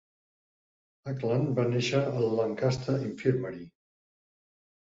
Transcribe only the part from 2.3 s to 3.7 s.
Lancaster Infirmary.